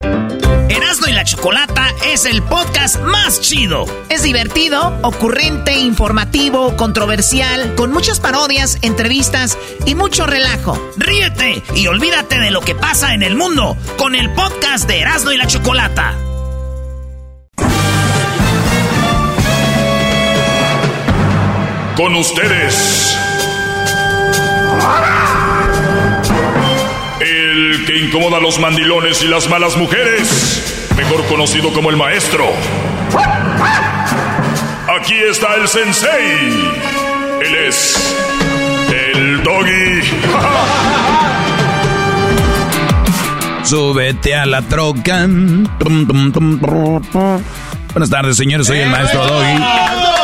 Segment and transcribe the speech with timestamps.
[0.00, 3.86] Erasmo y la Chocolata es el podcast más chido.
[4.08, 10.78] Es divertido, ocurrente, informativo, controversial, con muchas parodias, entrevistas y mucho relajo.
[10.96, 15.32] Ríete y olvídate de lo que pasa en el mundo con el podcast de Erasmo
[15.32, 16.14] y la Chocolata.
[21.96, 23.16] Con ustedes.
[27.86, 32.44] Que incomoda a los mandilones y las malas mujeres, mejor conocido como el maestro.
[35.00, 36.72] Aquí está el sensei.
[37.42, 38.16] Él es
[38.92, 40.02] el doggy.
[43.62, 45.26] Súbete a la troca.
[47.92, 48.66] Buenas tardes, señores.
[48.66, 50.15] Soy el maestro Doggy.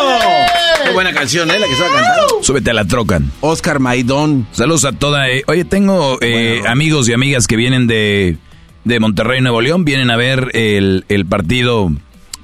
[0.93, 1.59] Buena canción, ¿eh?
[1.59, 2.43] La que estaba cantando.
[2.43, 3.21] Súbete a la troca.
[3.41, 4.47] Oscar Maidón.
[4.53, 5.29] Saludos a toda.
[5.31, 8.37] eh, oye, tengo eh, amigos y amigas que vienen de,
[8.85, 9.85] de Monterrey, Nuevo León.
[9.85, 11.91] Vienen a ver el, el partido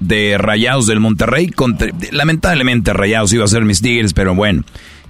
[0.00, 1.48] de Rayados del Monterrey.
[1.48, 4.62] contra- lamentablemente, Rayados iba a ser mis Tigres, pero bueno.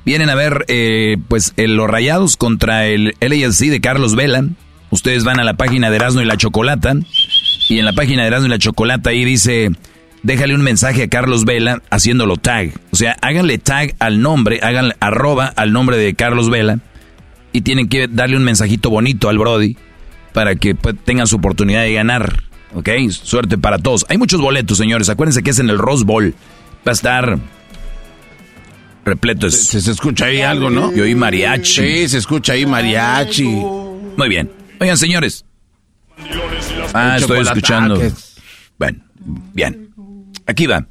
[0.05, 4.45] Vienen a ver, eh, pues, el- los Rayados contra el LAFC de Carlos Vela.
[4.91, 6.95] Ustedes van a la página de Erasmo y la Chocolata.
[7.69, 9.71] Y en la página de Erasmo y la Chocolata ahí dice,
[10.23, 12.73] déjale un mensaje a Carlos Vela haciéndolo tag.
[12.91, 16.81] O sea, háganle tag al nombre, háganle arroba al nombre de Carlos Vela.
[17.53, 19.77] Y tienen que darle un mensajito bonito al Brody
[20.33, 22.43] para que pues, tengan su oportunidad de ganar.
[22.75, 22.91] ¿Ok?
[23.11, 24.05] Suerte para todos.
[24.09, 25.09] Hay muchos boletos, señores.
[25.09, 26.35] Acuérdense que es en el Rose Bowl.
[26.87, 27.39] Va a estar
[29.05, 29.51] repleto.
[29.51, 30.95] Se, se escucha ahí algo, ¿no?
[30.95, 31.83] Y oí mariachi.
[31.83, 33.45] Sí, se escucha ahí mariachi.
[33.45, 34.51] Muy bien.
[34.79, 35.45] Oigan, señores.
[36.93, 38.01] Ah, estoy escuchando.
[38.79, 38.99] Bueno,
[39.55, 39.88] bien.
[40.49, 40.87] Aquí va.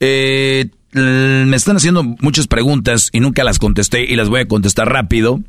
[0.00, 4.90] Eh, me están haciendo muchas preguntas y nunca las contesté y las voy a contestar
[4.90, 5.40] rápido.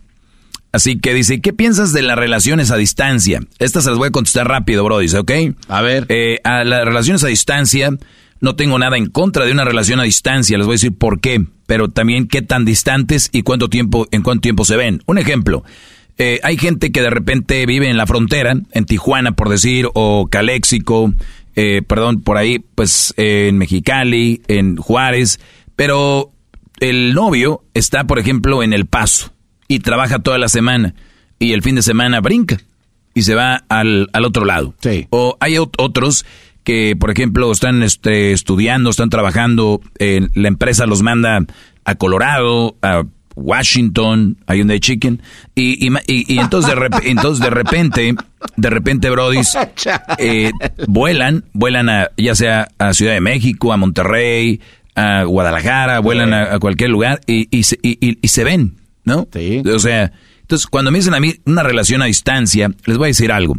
[0.73, 3.41] Así que dice, ¿qué piensas de las relaciones a distancia?
[3.59, 5.31] Estas las voy a contestar rápido, bro, dice, ¿ok?
[5.67, 6.05] A ver.
[6.09, 7.89] Eh, a las relaciones a distancia,
[8.41, 11.19] no tengo nada en contra de una relación a distancia, les voy a decir por
[11.19, 15.01] qué, pero también qué tan distantes y cuánto tiempo, en cuánto tiempo se ven.
[15.07, 15.63] Un ejemplo,
[16.17, 20.27] eh, hay gente que de repente vive en la frontera, en Tijuana, por decir, o
[20.29, 21.13] Caléxico,
[21.55, 25.39] eh, perdón, por ahí, pues en Mexicali, en Juárez,
[25.75, 26.31] pero
[26.79, 29.33] el novio está, por ejemplo, en El Paso
[29.67, 30.95] y trabaja toda la semana
[31.39, 32.59] y el fin de semana brinca
[33.13, 34.73] y se va al, al otro lado.
[34.81, 35.07] Sí.
[35.09, 36.25] O hay ot- otros
[36.63, 41.45] que, por ejemplo, están este, estudiando, están trabajando, eh, la empresa los manda
[41.85, 43.03] a Colorado, a
[43.35, 45.21] Washington, hay un de chicken,
[45.55, 48.15] y, y, y- y entonces, de rep- entonces de repente,
[48.57, 49.53] de repente, brodis,
[50.17, 50.51] eh,
[50.87, 54.59] vuelan, vuelan a, ya sea a Ciudad de México, a Monterrey,
[54.95, 58.75] a Guadalajara, vuelan a, a cualquier lugar y, y, se, y se ven,
[59.05, 59.27] ¿no?
[59.33, 59.61] Sí.
[59.73, 63.07] O sea, entonces cuando me dicen a mí una relación a distancia, les voy a
[63.07, 63.55] decir algo.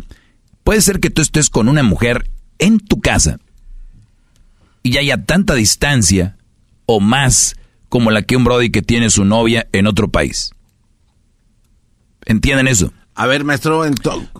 [0.62, 2.28] Puede ser que tú estés con una mujer
[2.58, 3.38] en tu casa
[4.82, 6.36] y haya tanta distancia
[6.86, 7.56] o más
[7.92, 10.52] como la que un Brody que tiene su novia en otro país.
[12.24, 12.90] ¿Entienden eso?
[13.14, 13.84] A ver, maestro,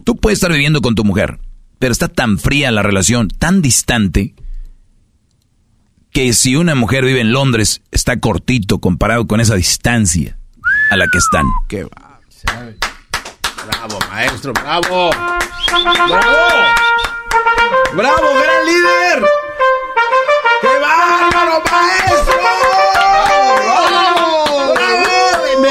[0.05, 1.39] Tú puedes estar viviendo con tu mujer,
[1.79, 4.35] pero está tan fría la relación, tan distante,
[6.13, 10.39] que si una mujer vive en Londres, está cortito comparado con esa distancia
[10.91, 11.45] a la que están.
[11.69, 12.21] qué va.
[13.67, 15.11] Bravo, maestro, bravo.
[15.71, 16.31] Bravo.
[17.97, 19.29] Bravo, gran líder.
[20.63, 22.72] ¡Qué bárbaro, maestro!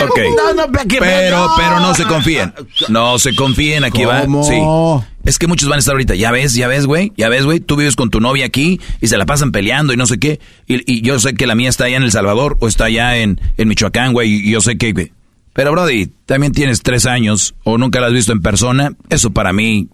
[0.04, 0.14] ¡Bravo!
[0.16, 0.28] Me Ok.
[0.36, 0.54] gusta,
[0.84, 2.54] no, que- Pero, pero no se confíen.
[2.90, 4.40] No se confíen, aquí ¿Cómo?
[4.40, 4.44] va.
[4.44, 5.08] Sí.
[5.24, 6.16] Es que muchos van a estar ahorita.
[6.16, 7.12] Ya ves, ya ves, güey.
[7.16, 7.60] Ya ves, güey.
[7.60, 10.40] Tú vives con tu novia aquí y se la pasan peleando y no sé qué.
[10.68, 13.18] Y, y yo sé que la mía está allá en El Salvador o está allá
[13.18, 14.32] en, en Michoacán, güey.
[14.48, 15.12] Y yo sé que.
[15.54, 18.94] Pero Brody, también tienes tres años o nunca la has visto en persona.
[19.10, 19.90] Eso para mí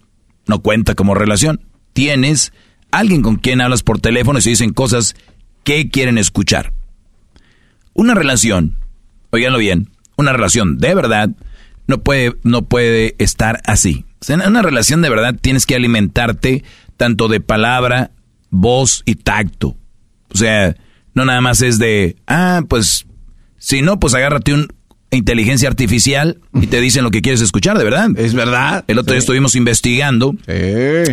[0.45, 1.59] no cuenta como relación.
[1.93, 2.53] Tienes
[2.91, 5.15] alguien con quien hablas por teléfono y se dicen cosas
[5.65, 6.71] que quieren escuchar.
[7.93, 8.77] Una relación,
[9.31, 11.29] oiganlo bien, una relación de verdad
[11.87, 14.05] no puede, no puede estar así.
[14.27, 16.63] en una relación de verdad tienes que alimentarte
[16.97, 18.11] tanto de palabra,
[18.49, 19.77] voz y tacto.
[20.33, 20.75] O sea,
[21.13, 23.05] no nada más es de, ah, pues,
[23.57, 24.67] si no, pues agárrate un
[25.09, 28.09] inteligencia artificial y te dicen lo que quieres escuchar, de verdad.
[28.17, 28.83] Es verdad.
[28.87, 30.35] El otro día estuvimos investigando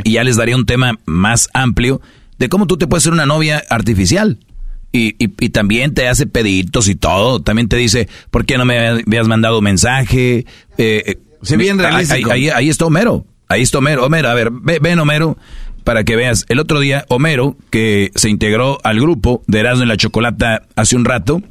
[0.05, 2.01] y ya les daría un tema más amplio
[2.39, 4.39] de cómo tú te puedes ser una novia artificial.
[4.97, 7.41] Y, y, también te hace peditos y todo.
[7.43, 10.47] También te dice, ¿por qué no me habías mandado mensaje?
[10.79, 12.31] Eh, Se bien realístico.
[12.31, 13.27] Ahí, ahí, está Homero.
[13.49, 14.07] Ahí está Homero.
[14.07, 15.37] Homero, a ver, ven Homero
[15.83, 16.47] para que veas.
[16.49, 20.95] El otro día, Homero, que se integró al grupo de Erasmo en la Chocolata hace
[20.95, 21.43] un rato,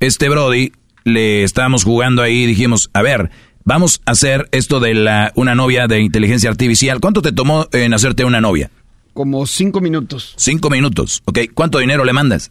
[0.00, 0.72] este Brody,
[1.04, 3.30] le estábamos jugando ahí y dijimos, a ver,
[3.64, 6.98] vamos a hacer esto de la una novia de inteligencia artificial.
[6.98, 8.70] ¿Cuánto te tomó en hacerte una novia?
[9.14, 10.34] Como cinco minutos.
[10.36, 11.38] Cinco minutos, ok.
[11.54, 12.50] ¿Cuánto dinero le mandas?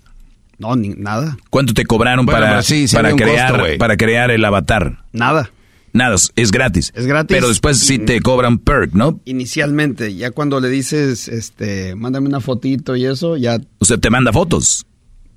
[0.59, 1.37] No, ni, nada.
[1.49, 2.61] ¿Cuánto te cobraron para,
[2.93, 5.05] para, crear, para crear el avatar?
[5.13, 5.51] Nada.
[5.93, 6.91] Nada, es gratis.
[6.95, 7.35] Es gratis.
[7.35, 9.19] Pero después sí te cobran perk, ¿no?
[9.25, 13.59] Inicialmente, ya cuando le dices, este, mándame una fotito y eso, ya...
[13.79, 14.85] O sea, te manda fotos.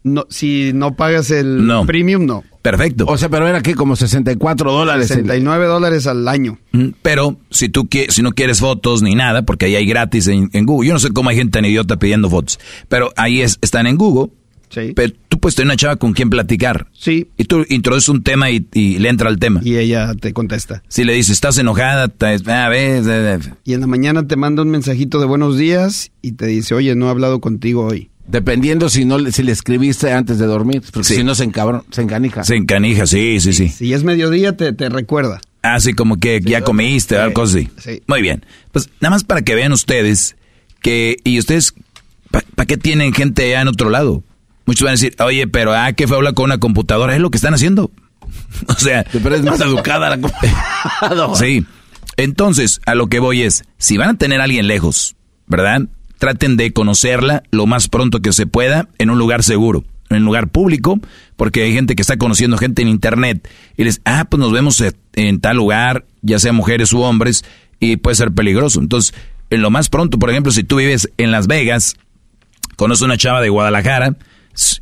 [0.05, 2.43] No, si no pagas el premium, no.
[2.61, 3.07] Perfecto.
[3.07, 5.09] O sea, pero era aquí como 64 dólares.
[5.09, 6.59] 69 dólares al año.
[7.03, 10.89] Pero si tú si no quieres fotos ni nada, porque ahí hay gratis en, Google.
[10.89, 12.59] Yo no sé cómo hay gente tan idiota pidiendo fotos.
[12.89, 14.33] Pero ahí es, están en Google
[14.95, 16.87] pero tú puedes tener una chava con quien platicar.
[16.93, 17.29] Sí.
[17.37, 19.61] Y tú introduces un tema y, le entra al tema.
[19.63, 20.83] Y ella te contesta.
[20.89, 23.57] Si le dices, estás enojada, a ver.
[23.65, 26.95] Y en la mañana te manda un mensajito de buenos días y te dice, oye,
[26.95, 28.09] no he hablado contigo hoy.
[28.27, 32.03] Dependiendo si no si le escribiste antes de dormir, porque si no se encabrón, se
[32.03, 32.45] encanija.
[32.45, 33.69] Se encanija, sí, sí, sí.
[33.69, 35.41] Si es mediodía te, te recuerda.
[35.61, 37.69] Así ah, como que ya comiste, algo así.
[37.79, 38.03] Sí.
[38.07, 38.45] Muy bien.
[38.71, 40.37] Pues nada más para que vean ustedes
[40.81, 41.75] que y ustedes
[42.31, 44.23] ¿para qué tienen gente allá en otro lado?
[44.67, 47.31] Muchos van a decir, oye, pero ah, qué fue hablar con una computadora, es lo
[47.31, 47.91] que están haciendo.
[48.69, 51.37] o sea, pero es más educada la computadora.
[51.37, 51.67] sí.
[52.17, 55.17] Entonces, a lo que voy es, si van a tener a alguien lejos,
[55.47, 55.83] ¿verdad?
[56.19, 60.25] Traten de conocerla lo más pronto que se pueda en un lugar seguro, en un
[60.25, 61.01] lugar público,
[61.37, 64.85] porque hay gente que está conociendo gente en internet y les, ah, pues nos vemos
[65.15, 67.45] en tal lugar, ya sea mujeres u hombres,
[67.81, 68.79] y puede ser peligroso.
[68.79, 69.15] Entonces,
[69.51, 71.97] en lo más pronto, por ejemplo, si tú vives en Las Vegas,
[72.77, 74.17] conoces una chava de Guadalajara,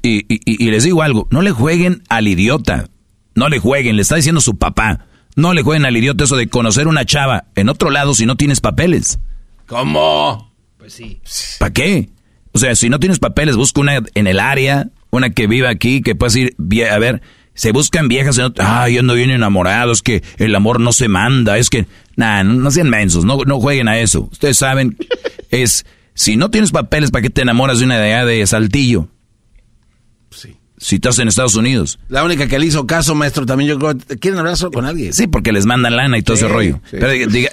[0.02, 2.88] y, les digo algo, no le jueguen al idiota,
[3.34, 5.06] no le jueguen, le está diciendo su papá,
[5.37, 8.37] no le jueguen al idiota eso de conocer una chava en otro lado si no
[8.37, 9.19] tienes papeles.
[9.67, 10.52] ¿Cómo?
[10.76, 11.20] Pues sí.
[11.58, 12.11] ¿Para qué?
[12.52, 16.02] O sea, si no tienes papeles, busca una en el área, una que viva aquí,
[16.02, 16.56] que puedas ir,
[16.90, 17.23] a ver,
[17.55, 20.93] se buscan viejas, en otro, ay, yo ando bien enamorado, es que el amor no
[20.93, 24.28] se manda, es que, nada, no, sean mensos, no, no jueguen a eso.
[24.32, 24.96] Ustedes saben,
[25.50, 29.08] es, si no tienes papeles, ¿para qué te enamoras de una idea de Saltillo?
[30.82, 31.98] Si estás en Estados Unidos.
[32.08, 35.12] La única que le hizo caso, maestro, también yo creo, quieren hablar solo con alguien.
[35.12, 36.80] Sí, porque les mandan lana y todo ese rollo.
[36.90, 37.08] Pero,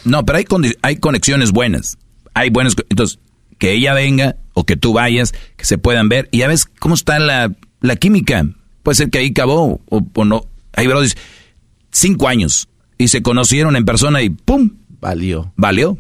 [0.06, 0.46] no, pero hay,
[0.82, 1.98] hay conexiones buenas.
[2.34, 2.76] Hay buenas.
[2.90, 3.20] Entonces,
[3.58, 6.30] que ella venga o que tú vayas, que se puedan ver.
[6.32, 7.52] Y ya ves cómo está la,
[8.00, 8.48] química.
[8.82, 10.46] Puede ser que ahí acabó o, no.
[10.74, 11.18] Hay brothers,
[11.92, 14.72] cinco años y se conocieron en persona y ¡pum!
[15.02, 15.52] Valió.
[15.58, 15.98] Valió.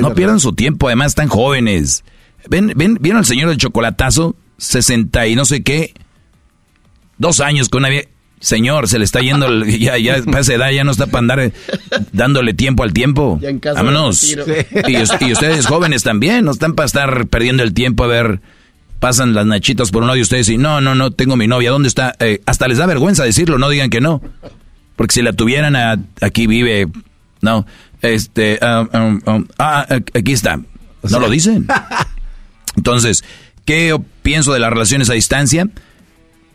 [0.00, 2.04] no pierdan su tiempo, además están jóvenes.
[2.48, 4.34] Ven, ven, ¿Vieron al señor del chocolatazo?
[4.56, 5.94] 60 y no sé qué
[7.20, 8.08] Dos años con una vieja.
[8.40, 11.40] Señor, se le está yendo, ya, ya, para esa edad ya no está para andar
[11.40, 11.52] eh,
[12.12, 13.38] dándole tiempo al tiempo.
[13.62, 14.34] Vámonos.
[14.88, 18.40] Y, ustedes jóvenes también, no están para estar perdiendo el tiempo a ver,
[18.98, 21.70] pasan las nachitas por un lado y ustedes y no, no, no, tengo mi novia,
[21.70, 22.16] ¿dónde está?
[22.18, 24.22] Eh, hasta les da vergüenza decirlo, no digan que no.
[24.96, 25.76] Porque si la tuvieran
[26.22, 26.88] aquí vive,
[27.42, 27.66] no,
[28.00, 28.88] este, ah,
[29.26, 30.60] ah, ah, aquí está.
[31.02, 31.66] No lo dicen.
[32.76, 33.22] Entonces,
[33.66, 35.68] ¿qué pienso de las relaciones a distancia?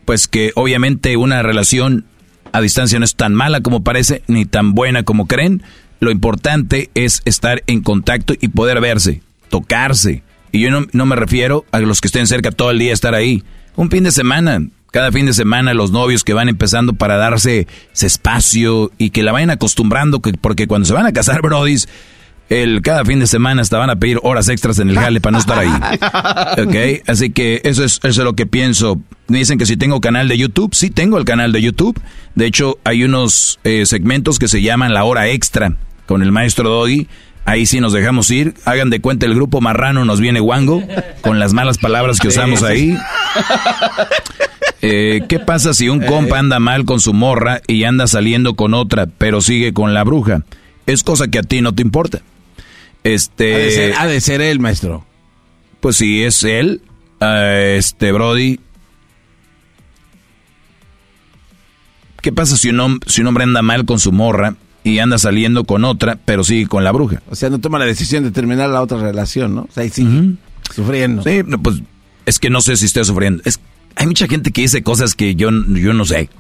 [0.06, 2.06] Pues que obviamente una relación
[2.52, 5.64] a distancia no es tan mala como parece, ni tan buena como creen.
[6.00, 10.24] Lo importante es estar en contacto y poder verse, tocarse.
[10.52, 13.44] Y yo no, me refiero a los que estén cerca todo el día estar ahí.
[13.76, 17.68] Un fin de semana, cada fin de semana los novios que van empezando para darse
[17.94, 21.90] espacio y que la vayan acostumbrando, porque cuando se van a casar, brodis,
[22.50, 25.32] el cada fin de semana hasta van a pedir horas extras en el jale para
[25.34, 25.70] no estar ahí.
[26.64, 27.04] ¿Ok?
[27.08, 29.00] Así que eso es, eso es lo que pienso.
[29.28, 32.00] Me dicen que si tengo canal de YouTube, sí tengo el canal de YouTube.
[32.36, 35.75] De hecho, hay unos eh, segmentos que se llaman La Hora Extra
[36.06, 37.08] con el maestro Doggy.
[37.46, 38.54] Ahí sí nos dejamos ir.
[38.66, 40.84] Hagan de cuenta el grupo marrano nos viene guango
[41.22, 42.98] con las malas palabras que usamos ahí.
[44.82, 48.75] Eh, ¿Qué pasa si un compa anda mal con su morra y anda saliendo con
[48.75, 50.44] otra, pero sigue con la bruja?
[50.86, 52.22] Es cosa que a ti no te importa.
[53.06, 53.54] Este.
[53.54, 55.06] Ha de ser, ha de ser él, maestro.
[55.80, 56.82] Pues si es él,
[57.22, 58.60] eh, este Brody.
[62.22, 65.66] ¿Qué pasa si un, si un hombre anda mal con su morra y anda saliendo
[65.66, 67.22] con otra, pero sigue con la bruja?
[67.30, 69.62] O sea, no toma la decisión de terminar la otra relación, ¿no?
[69.62, 70.36] O sea, ahí sí,
[70.74, 71.22] sufriendo.
[71.22, 71.84] Sí, pues
[72.26, 73.44] es que no sé si estoy sufriendo.
[73.46, 73.60] Es,
[73.96, 76.32] hay mucha gente que dice cosas que yo, yo no sé.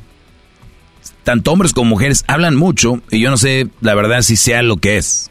[1.23, 4.77] Tanto hombres como mujeres hablan mucho y yo no sé la verdad si sea lo
[4.77, 5.29] que es.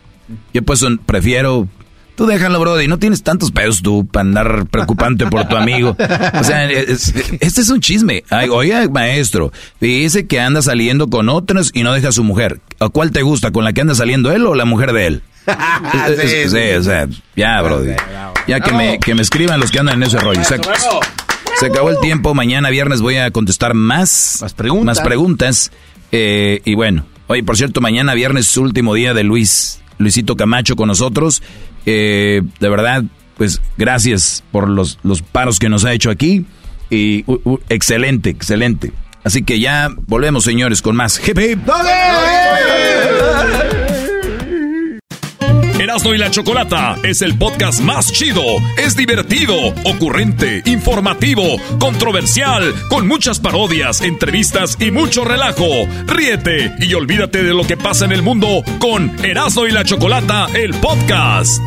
[0.52, 1.68] Yo pues prefiero...
[2.16, 5.96] Tú déjalo, Brody, no tienes tantos pedos tú para andar preocupante por tu amigo.
[6.40, 8.22] O sea, es- este es un chisme.
[8.30, 12.60] Ay, oye, maestro, dice que anda saliendo con otras y no deja a su mujer.
[12.78, 13.50] ¿A cuál te gusta?
[13.50, 15.22] ¿Con la que anda saliendo él o la mujer de él?
[16.48, 17.94] Sí, o sea, ya, Brody.
[18.46, 20.44] Ya que me, que me escriban los que andan en ese rollo.
[20.44, 20.56] Se,
[21.58, 22.32] se acabó el tiempo.
[22.32, 24.84] Mañana viernes voy a contestar más, Más preguntas.
[24.98, 25.72] más preguntas.
[26.12, 30.36] Eh, y bueno, oye, por cierto, mañana viernes es su último día de Luis, Luisito
[30.36, 31.42] Camacho con nosotros.
[31.86, 33.04] Eh, de verdad,
[33.36, 36.46] pues gracias por los, los paros que nos ha hecho aquí.
[36.90, 38.92] Y uh, excelente, excelente.
[39.24, 41.20] Así que ya volvemos, señores, con más.
[41.26, 41.58] Hip, hip.
[45.94, 48.42] Erasmo y la Chocolata es el podcast más chido.
[48.76, 51.44] Es divertido, ocurrente, informativo,
[51.78, 55.68] controversial, con muchas parodias, entrevistas y mucho relajo.
[56.08, 60.48] Ríete y olvídate de lo que pasa en el mundo con Erasmo y la Chocolata,
[60.54, 61.62] el podcast.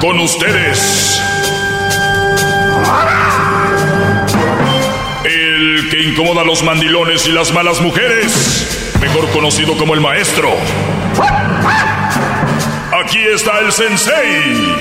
[0.00, 1.20] Con ustedes.
[5.26, 10.48] El que incomoda a los mandilones y las malas mujeres, mejor conocido como el maestro.
[13.04, 14.76] Aquí está el sensei.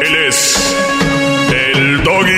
[0.00, 0.76] Él es
[1.74, 2.37] el doggy.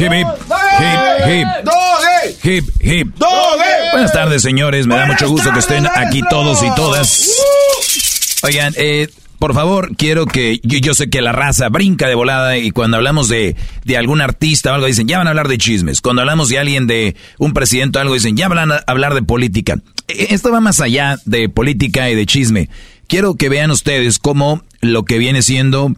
[0.00, 0.26] Hip, hip,
[1.26, 1.46] hip,
[2.42, 3.14] hip, hip, hip.
[3.92, 4.86] Buenas tardes, señores.
[4.86, 7.30] Me da mucho gusto que estén aquí todos y todas.
[8.42, 12.56] Oigan, eh, por favor, quiero que yo, yo sé que la raza brinca de volada
[12.56, 15.58] y cuando hablamos de, de algún artista o algo dicen, ya van a hablar de
[15.58, 16.00] chismes.
[16.00, 19.22] Cuando hablamos de alguien de un presidente o algo dicen, ya van a hablar de
[19.22, 19.76] política.
[20.08, 22.70] Eh, Esto va más allá de política y de chisme.
[23.06, 25.92] Quiero que vean ustedes cómo lo que viene siendo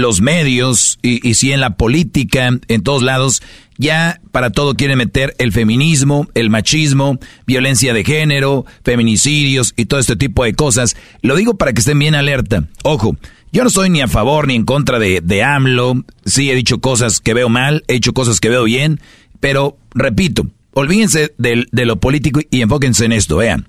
[0.00, 3.42] los medios y, y si en la política, en todos lados,
[3.78, 10.00] ya para todo quieren meter el feminismo, el machismo, violencia de género, feminicidios y todo
[10.00, 10.96] este tipo de cosas.
[11.22, 12.64] Lo digo para que estén bien alerta.
[12.84, 13.16] Ojo,
[13.52, 16.04] yo no estoy ni a favor ni en contra de, de AMLO.
[16.24, 19.00] Sí, he dicho cosas que veo mal, he hecho cosas que veo bien,
[19.40, 23.36] pero repito, olvídense del- de, lo político y enfóquense en esto.
[23.36, 23.66] Vean,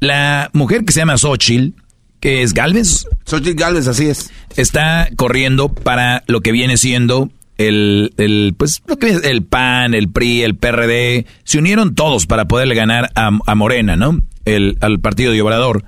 [0.00, 1.74] la mujer que se llama Xochitl,
[2.22, 4.30] que es Galvez, Xochitl Galvez, así es.
[4.56, 9.92] está corriendo para lo que viene siendo el, el pues lo que es el PAN,
[9.92, 14.22] el PRI, el PRD, se unieron todos para poderle ganar a, a Morena, ¿no?
[14.44, 15.84] El, al partido de Obrador.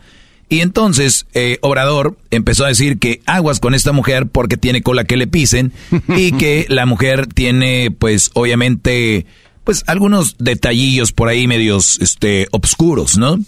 [0.49, 5.05] Y entonces eh, Obrador empezó a decir que aguas con esta mujer porque tiene cola
[5.05, 5.73] que le pisen
[6.17, 9.25] y que la mujer tiene pues obviamente
[9.63, 13.39] pues algunos detallillos por ahí medios este obscuros, ¿no?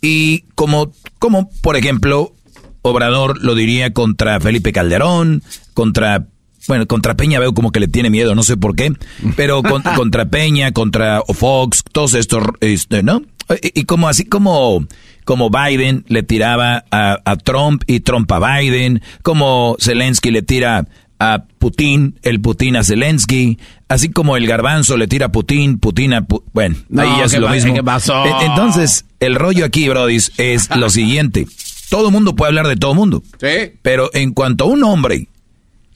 [0.00, 2.34] Y como, como por ejemplo,
[2.82, 5.42] Obrador lo diría contra Felipe Calderón,
[5.74, 6.26] contra,
[6.68, 8.92] bueno, contra Peña veo como que le tiene miedo, no sé por qué,
[9.36, 13.22] pero con- contra Peña, contra Fox, todos estos, este, ¿no?
[13.62, 14.86] Y, como así como,
[15.24, 20.86] como Biden le tiraba a, Trump y Trump a Biden, como Zelensky le tira
[21.18, 23.58] a Putin, el Putin a Zelensky,
[23.88, 26.26] así como el garbanzo le tira a Putin, Putin a...
[26.52, 27.74] bueno, ahí ya es lo mismo.
[27.74, 31.46] E, entonces, el rollo aquí, Brody, es lo siguiente.
[31.90, 33.22] Todo mundo puede hablar de todo mundo.
[33.40, 33.72] Sí.
[33.82, 35.28] Pero en cuanto a un hombre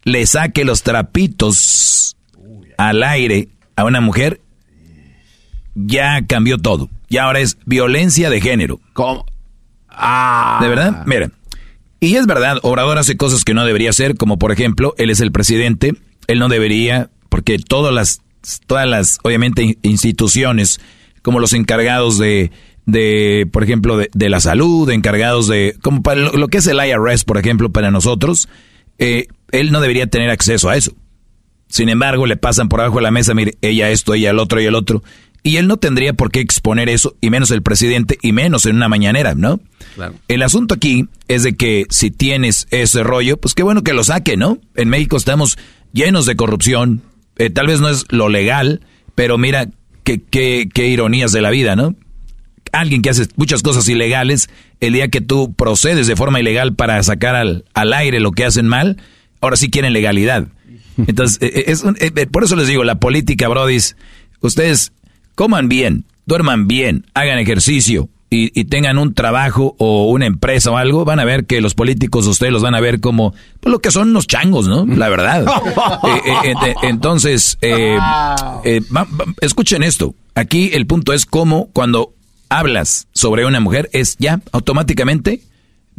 [0.05, 2.17] le saque los trapitos
[2.79, 4.41] al aire a una mujer,
[5.75, 6.89] ya cambió todo.
[7.09, 8.81] Y ahora es violencia de género.
[8.95, 9.27] ¿Cómo?
[9.89, 10.59] Ah.
[10.63, 11.05] ¿De verdad?
[11.07, 11.31] Mira.
[12.03, 15.21] Y es verdad, Obrador hace cosas que no debería hacer, como por ejemplo, él es
[15.21, 15.95] el presidente,
[16.27, 18.23] él no debería, porque todas las,
[18.67, 20.81] todas las, obviamente, instituciones,
[21.23, 22.51] como los encargados de,
[22.87, 27.23] de por ejemplo, de, la salud, encargados de, como para lo, que es el IRS,
[27.23, 28.49] por ejemplo, para nosotros,
[28.99, 30.93] eh, él no debería tener acceso a eso.
[31.69, 34.61] Sin embargo, le pasan por abajo de la mesa, mire, ella esto, ella el otro
[34.61, 35.05] y el otro.
[35.45, 38.77] Y él no tendría por qué exponer eso, y menos el presidente, y menos en
[38.77, 39.61] una mañanera, ¿no?
[39.97, 40.15] Claro.
[40.29, 44.05] El asunto aquí es de que si tienes ese rollo, pues qué bueno que lo
[44.05, 44.59] saque, ¿no?
[44.77, 45.59] En México estamos
[45.93, 47.03] llenos de corrupción,
[47.37, 48.83] eh, tal vez no es lo legal,
[49.17, 49.69] pero mira
[50.05, 51.97] qué, qué, qué ironías de la vida, ¿no?
[52.71, 54.49] Alguien que hace muchas cosas ilegales,
[54.81, 58.45] el día que tú procedes de forma ilegal para sacar al, al aire lo que
[58.45, 59.03] hacen mal,
[59.41, 60.47] ahora sí quieren legalidad.
[60.97, 61.73] Entonces, eh, eh,
[62.15, 63.97] es por eso les digo, la política, brodis,
[64.41, 64.93] ustedes
[65.35, 71.05] coman bien, duerman bien, hagan ejercicio y, tengan un trabajo o una empresa o algo,
[71.05, 73.91] van a ver que los políticos ustedes los van a ver como pues, lo que
[73.91, 74.87] son unos changos, ¿no?
[74.87, 75.47] La verdad.
[76.05, 77.59] Eh, eh, eh, entonces,
[79.41, 80.15] escuchen esto.
[80.35, 82.15] Aquí el punto es cómo cuando
[82.49, 85.43] hablas sobre una mujer es ya automáticamente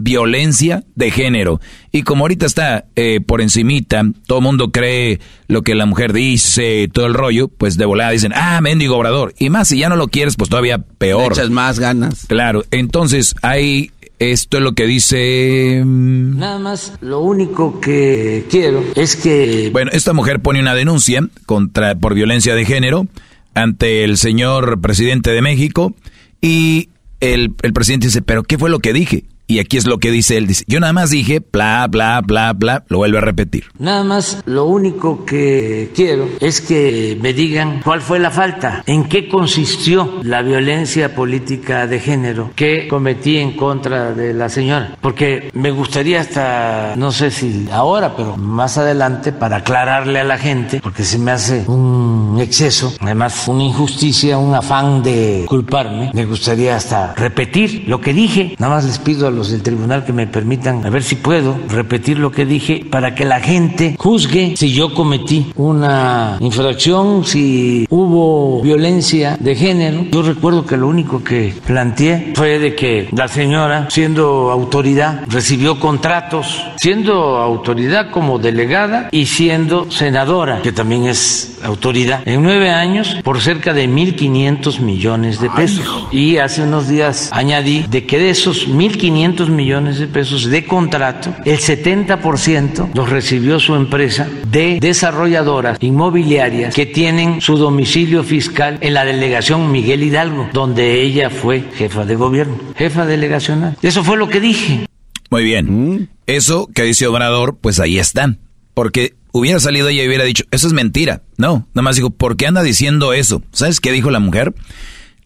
[0.04, 1.62] violencia de género.
[1.92, 6.14] Y como ahorita está eh, por encimita, todo el mundo cree lo que la mujer
[6.14, 9.34] dice, todo el rollo, pues de volada dicen, ah, mendigo obrador.
[9.40, 11.32] Y más, si ya no lo quieres, pues todavía peor.
[11.32, 12.26] echas más ganas.
[12.28, 15.82] Claro, entonces hay, esto es lo que dice...
[15.86, 19.70] Mm, Nada más, lo único que quiero es que...
[19.72, 23.08] Bueno, esta mujer pone una denuncia contra, por violencia de género
[23.54, 25.94] ante el señor presidente de México
[26.42, 29.24] y el, el presidente dice, pero ¿qué fue lo que dije?
[29.54, 30.48] Y aquí es lo que dice él.
[30.48, 33.66] Dice, yo nada más dije, bla, bla, bla, bla, lo vuelve a repetir.
[33.78, 39.04] Nada más lo único que quiero es que me digan cuál fue la falta, en
[39.04, 44.98] qué consistió la violencia política de género que cometí en contra de la señora.
[45.00, 50.40] Porque me gustaría hasta, no sé si ahora, pero más adelante, para aclararle a la
[50.40, 56.26] gente, porque se me hace un exceso, además una injusticia, un afán de culparme, me
[56.26, 58.56] gustaría hasta repetir lo que dije.
[58.58, 61.58] Nada más les pido a los del tribunal que me permitan, a ver si puedo
[61.70, 67.86] repetir lo que dije para que la gente juzgue si yo cometí una infracción, si
[67.90, 70.06] hubo violencia de género.
[70.12, 75.80] Yo recuerdo que lo único que planteé fue de que la señora, siendo autoridad, recibió
[75.80, 83.18] contratos, siendo autoridad como delegada y siendo senadora, que también es autoridad, en nueve años
[83.24, 86.08] por cerca de 1.500 millones de pesos.
[86.12, 91.34] Y hace unos días añadí de que de esos 1.500 millones de pesos de contrato,
[91.46, 98.94] el 70% los recibió su empresa de desarrolladoras inmobiliarias que tienen su domicilio fiscal en
[98.94, 103.78] la delegación Miguel Hidalgo, donde ella fue jefa de gobierno, jefa delegacional.
[103.82, 104.86] Eso fue lo que dije.
[105.30, 106.10] Muy bien.
[106.28, 108.40] Eso que dice Obrador, pues ahí están.
[108.74, 111.22] Porque hubiera salido ella y hubiera dicho, eso es mentira.
[111.38, 113.42] No, nada más digo, ¿por qué anda diciendo eso?
[113.52, 114.54] ¿Sabes qué dijo la mujer?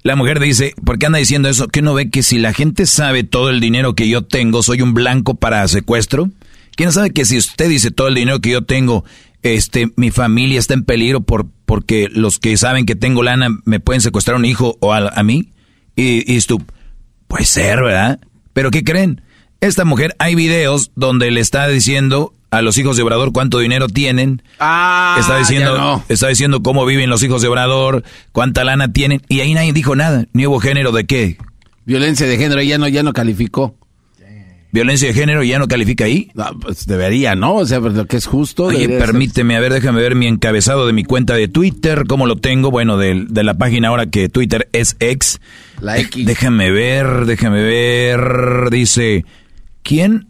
[0.04, 1.68] La mujer dice, ¿por qué anda diciendo eso?
[1.68, 4.82] ¿Que no ve que si la gente sabe todo el dinero que yo tengo, soy
[4.82, 6.30] un blanco para secuestro?
[6.76, 9.04] ¿Quién sabe que si usted dice todo el dinero que yo tengo,
[9.42, 13.80] este, mi familia está en peligro por, porque los que saben que tengo lana me
[13.80, 15.52] pueden secuestrar a un hijo o a, mí?
[15.96, 16.64] Y, y tú,
[17.28, 18.20] puede ser, ¿verdad?
[18.54, 19.22] Pero ¿qué creen?
[19.60, 23.88] Esta mujer, hay videos donde le está diciendo a los hijos de Obrador cuánto dinero
[23.88, 24.42] tienen.
[24.60, 29.42] Ah, está diciendo, está diciendo cómo viven los hijos de Obrador, cuánta lana tienen, y
[29.42, 30.26] ahí nadie dijo nada.
[30.34, 31.38] Ni hubo género de qué.
[31.86, 33.76] Violencia de género, ya no, ya no calificó.
[34.72, 36.30] Violencia de género ya no califica ahí.
[36.62, 37.56] pues debería, ¿no?
[37.56, 38.66] O sea, lo que es justo.
[38.66, 42.36] Oye, permíteme, a ver, déjame ver mi encabezado de mi cuenta de Twitter, cómo lo
[42.36, 45.40] tengo, bueno, de, de la página ahora que Twitter es ex.
[45.80, 46.26] La X.
[46.26, 49.26] Déjame ver, déjame ver, dice,
[49.84, 50.28] ¿quién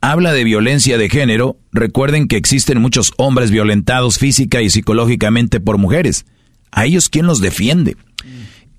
[0.00, 5.78] habla de violencia de género, recuerden que existen muchos hombres violentados física y psicológicamente por
[5.78, 6.26] mujeres.
[6.70, 7.96] ¿A ellos quién los defiende?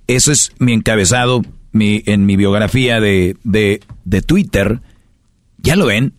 [0.07, 4.81] Eso es mi encabezado mi, en mi biografía de, de, de Twitter.
[5.57, 6.13] ¿Ya lo ven?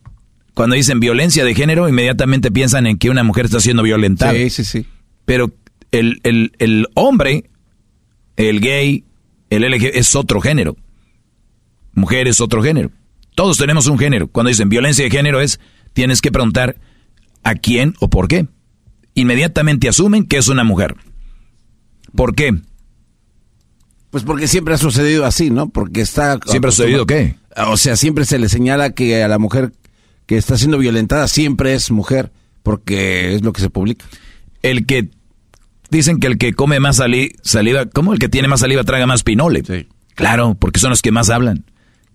[0.55, 4.35] Cuando dicen violencia de género, inmediatamente piensan en que una mujer está siendo violentada.
[4.35, 4.87] Sí, sí, sí.
[5.25, 5.53] Pero
[5.93, 7.51] el, el, el hombre,
[8.37, 9.05] el gay,
[9.49, 10.77] El LG es otro género.
[11.95, 12.91] Mujer es otro género.
[13.35, 14.29] Todos tenemos un género.
[14.29, 15.61] Cuando dicen violencia de género es,
[15.93, 16.77] tienes que preguntar
[17.43, 18.47] a quién o por qué.
[19.14, 20.97] Inmediatamente asumen que es una mujer.
[22.14, 22.61] ¿Por qué?
[24.11, 25.69] Pues porque siempre ha sucedido así, ¿no?
[25.69, 26.38] Porque está...
[26.47, 27.37] ¿Siempre ha sucedido qué?
[27.57, 29.73] O sea, siempre se le señala que a la mujer
[30.27, 34.05] que está siendo violentada siempre es mujer, porque es lo que se publica.
[34.62, 35.11] El que...
[35.90, 36.97] Dicen que el que come más
[37.43, 37.87] saliva...
[37.87, 38.12] ¿Cómo?
[38.12, 39.62] El que tiene más saliva traga más pinole.
[39.64, 39.88] Sí.
[40.14, 41.64] Claro, porque son los que más hablan.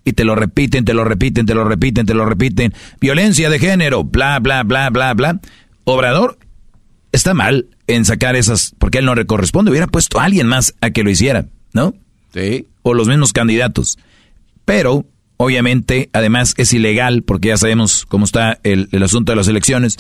[0.06, 2.74] Y te lo repiten, te lo repiten, te lo repiten, te lo repiten.
[3.02, 5.40] Violencia de género, bla, bla, bla, bla, bla.
[5.84, 6.38] Obrador
[7.12, 9.72] está mal en sacar esas, porque él no le corresponde.
[9.72, 11.96] Hubiera puesto a alguien más a que lo hiciera, ¿no?
[12.34, 12.68] Sí.
[12.84, 13.98] O los mismos candidatos.
[14.64, 15.06] Pero,
[15.38, 19.98] obviamente, además es ilegal, porque ya sabemos cómo está el, el asunto de las elecciones.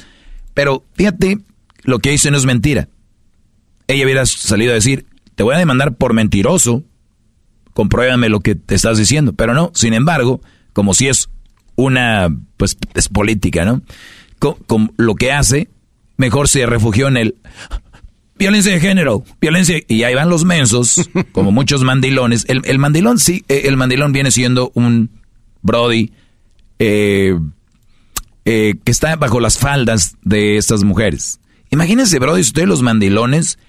[0.53, 1.39] Pero, fíjate,
[1.83, 2.89] lo que dice no es mentira.
[3.87, 6.83] Ella hubiera salido a decir, te voy a demandar por mentiroso,
[7.75, 9.33] compruébame lo que te estás diciendo.
[9.33, 10.41] Pero no, sin embargo,
[10.73, 11.29] como si es
[11.75, 13.81] una, pues es política, ¿no?
[14.39, 15.67] Con, lo que hace,
[16.17, 17.35] mejor se refugió en el
[18.37, 22.45] violencia de género, violencia, y ahí van los mensos, como muchos mandilones.
[22.47, 25.09] El, mandilón sí, eh, el mandilón viene siendo un
[25.61, 26.13] Brody
[26.79, 27.37] eh,
[28.45, 31.41] eh, que está bajo las faldas de estas mujeres.
[31.71, 33.59] Imagínense, Brody, ustedes los mandilones,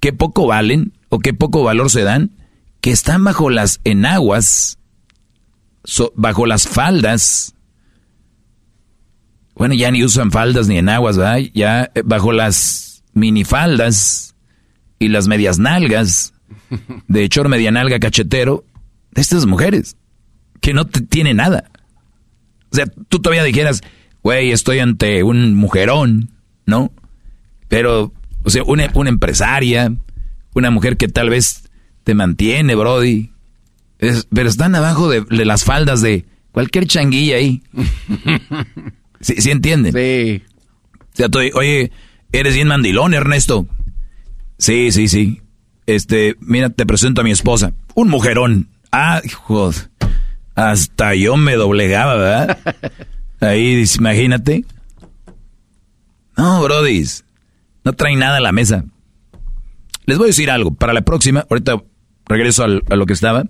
[0.00, 2.32] qué poco valen o qué poco valor se dan
[2.82, 4.76] que están bajo las enaguas,
[6.16, 7.54] bajo las faldas.
[9.54, 11.38] Bueno, ya ni usan faldas ni enaguas, ¿verdad?
[11.54, 14.34] Ya eh, bajo las minifaldas
[14.98, 16.34] y las medias nalgas
[17.06, 18.64] de hecho media nalga cachetero
[19.12, 19.96] de estas mujeres
[20.60, 21.70] que no te tiene nada.
[22.72, 23.82] O sea, tú todavía dijeras,
[24.24, 26.30] güey, estoy ante un mujerón,
[26.66, 26.90] ¿no?
[27.68, 29.94] Pero, o sea, una, una empresaria,
[30.54, 31.61] una mujer que tal vez
[32.04, 33.30] te mantiene, Brody.
[34.32, 37.62] pero están abajo de, las faldas de cualquier changuilla ahí.
[39.20, 39.92] ¿Sí, ¿Sí entienden?
[39.92, 40.42] Sí.
[41.12, 41.92] O sea, oye,
[42.32, 43.66] eres bien mandilón, Ernesto.
[44.58, 45.42] Sí, sí, sí.
[45.86, 47.74] Este, mira, te presento a mi esposa.
[47.94, 48.68] Un mujerón.
[48.90, 49.90] Ah, joder.
[50.54, 52.58] Hasta yo me doblegaba, ¿verdad?
[53.40, 54.64] Ahí, imagínate.
[56.36, 57.04] No, Brody.
[57.84, 58.84] No trae nada a la mesa.
[60.06, 60.72] Les voy a decir algo.
[60.74, 61.82] Para la próxima, ahorita
[62.26, 63.44] regreso a lo que estaba.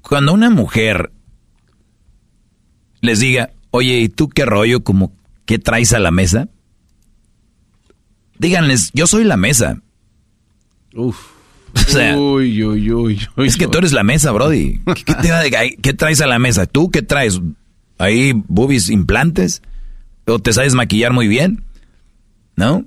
[0.00, 1.12] Cuando una mujer
[3.00, 4.82] les diga, oye, ¿y tú qué rollo?
[4.82, 5.12] Como,
[5.44, 6.48] ¿qué traes a la mesa?
[8.38, 9.80] Díganles, yo soy la mesa.
[10.94, 11.18] Uf.
[12.16, 14.80] uy, uy, uy, es que tú eres la mesa, Brody.
[15.82, 16.66] ¿Qué, traes a la mesa?
[16.66, 17.40] ¿Tú qué traes?
[17.98, 19.62] ¿Ahí boobies implantes?
[20.26, 21.64] ¿O te sabes maquillar muy bien?
[22.56, 22.84] ¿No?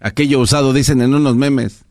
[0.00, 1.84] Aquello usado, dicen en unos memes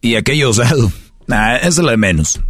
[0.00, 0.92] y aquello usado.
[1.28, 2.40] Nah, eso es lo de menos.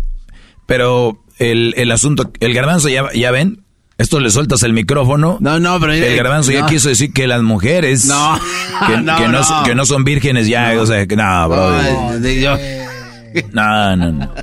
[0.64, 3.64] Pero el, el asunto, el garbanzo, ya, ya ven,
[3.98, 5.38] esto le sueltas el micrófono.
[5.40, 5.92] No, no, pero...
[5.92, 8.04] El garbanzo ya quiso decir que las mujeres...
[8.04, 8.38] No,
[8.86, 11.82] que, no, que no, son vírgenes ya, o sea, que no, bro.
[13.52, 14.34] No, no, no.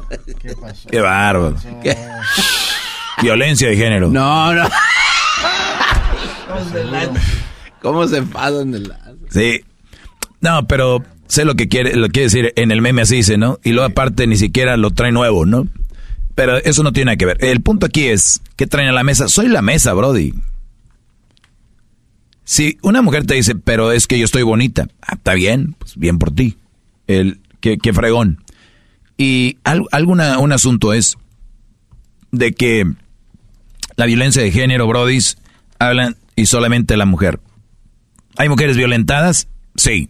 [0.42, 0.90] ¿Qué pasó?
[0.90, 1.56] Qué bárbaro.
[3.22, 4.10] Violencia de género.
[4.10, 4.70] No, no.
[7.82, 9.00] ¿Cómo se enfadan de la...
[9.30, 9.64] Sí.
[10.42, 13.60] No, pero sé lo que quiere, lo quiere decir en el meme así dice, ¿no?
[13.64, 15.68] Y luego aparte ni siquiera lo trae nuevo, ¿no?
[16.36, 17.38] Pero eso no tiene nada que ver.
[17.44, 19.28] El punto aquí es, ¿qué traen a la mesa?
[19.30, 20.34] Soy la mesa, Brody.
[22.44, 25.98] Si una mujer te dice, pero es que yo estoy bonita, ah, está bien, pues
[25.98, 26.58] bien por ti.
[27.08, 28.44] El, qué, qué fregón.
[29.18, 31.18] Y alguna, un asunto es
[32.32, 32.86] de que
[33.96, 35.20] la violencia de género, Brody,
[35.80, 37.40] hablan y solamente la mujer.
[38.38, 39.48] ¿Hay mujeres violentadas?
[39.76, 40.10] Sí.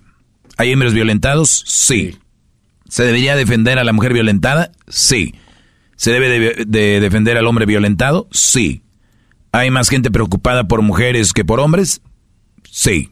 [0.58, 1.64] ¿Hay hombres violentados?
[1.68, 2.18] Sí.
[2.88, 4.72] ¿Se debería defender a la mujer violentada?
[4.88, 5.34] Sí.
[5.96, 8.28] ¿Se debe de, defender al hombre violentado?
[8.32, 8.84] Sí.
[9.52, 12.02] ¿Hay más gente preocupada por mujeres que por hombres?
[12.70, 13.12] Sí.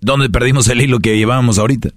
[0.00, 1.90] ¿Dónde perdimos el hilo que llevábamos ahorita?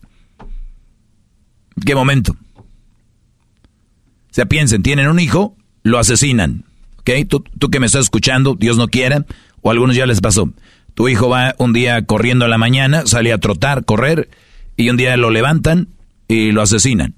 [1.85, 2.33] ¿Qué momento?
[2.33, 6.65] O sea, piensen, tienen un hijo, lo asesinan.
[6.99, 7.11] ¿Ok?
[7.27, 9.25] Tú, tú que me estás escuchando, Dios no quiera,
[9.61, 10.51] o a algunos ya les pasó.
[10.95, 14.29] Tu hijo va un día corriendo a la mañana, sale a trotar, correr,
[14.75, 15.89] y un día lo levantan
[16.27, 17.15] y lo asesinan.